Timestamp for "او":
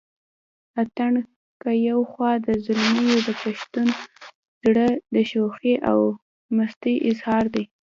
5.89-5.99